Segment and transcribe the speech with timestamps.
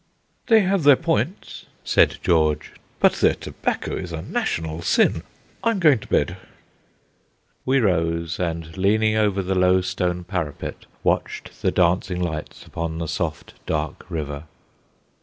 [0.47, 5.21] "They have their points," said George; "but their tobacco is a national sin.
[5.63, 6.37] I'm going to bed."
[7.67, 13.05] We rose, and leaning over the low stone parapet, watched the dancing lights upon the
[13.07, 14.45] soft, dark river.